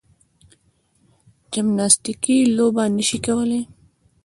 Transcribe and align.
جمناستیکي 1.53 2.37
لوبه 2.55 2.83
نه 2.95 3.03
شي 3.07 3.17
کولای. 3.25 3.61